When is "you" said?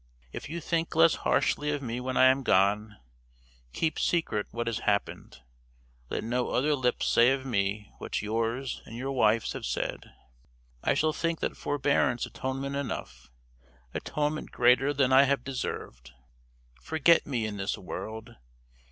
0.49-0.59